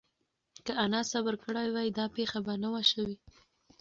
[0.65, 3.15] که انا صبر کړی وای، دا پېښه به نه وه شوې.